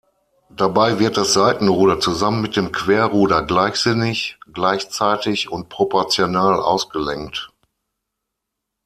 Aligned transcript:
Dabei 0.49 0.97
wird 0.97 1.15
das 1.17 1.33
Seitenruder 1.33 1.99
zusammen 1.99 2.41
mit 2.41 2.55
dem 2.55 2.71
Querruder 2.71 3.43
gleichsinnig, 3.43 4.39
gleichzeitig 4.51 5.51
und 5.51 5.69
proportional 5.69 6.59
ausgelenkt. 6.59 7.51